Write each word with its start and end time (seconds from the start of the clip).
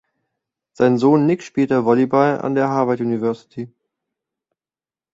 Sein 0.73 0.97
Sohn 0.97 1.27
Nick 1.27 1.43
spielte 1.43 1.85
Volleyball 1.85 2.41
an 2.41 2.55
der 2.55 2.69
Harvard 2.69 3.01
University. 3.01 3.71